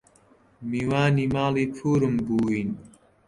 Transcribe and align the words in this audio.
میوانی 0.69 1.25
ماڵی 1.33 1.65
پوورم 1.75 2.15
بووین 2.25 2.69